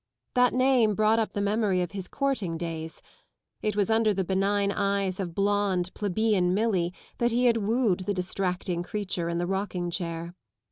That 0.33 0.55
name 0.55 0.95
brought 0.95 1.19
up 1.19 1.33
the 1.33 1.43
memory 1.43 1.79
of 1.83 1.91
his 1.91 2.07
courting 2.07 2.57
days. 2.57 3.03
It 3.61 3.75
was 3.75 3.91
under 3.91 4.15
the 4.15 4.23
benign 4.23 4.71
eyes 4.71 5.19
of 5.19 5.35
blonde, 5.35 5.91
plebeian 5.93 6.55
Milly 6.55 6.91
that 7.19 7.29
he 7.29 7.45
had 7.45 7.57
wooed 7.57 7.99
the 7.99 8.13
distracting 8.15 8.81
creature 8.81 9.29
in 9.29 9.37
the 9.37 9.45
rocking 9.45 9.91
chair. 9.91 10.33